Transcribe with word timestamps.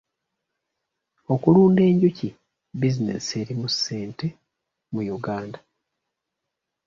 Okulunda 1.33 1.81
enjuki 1.89 2.27
bizinensi 2.79 3.31
erimu 3.41 3.67
ssente 3.73 4.25
mu 4.93 5.01
Uganda. 5.17 5.59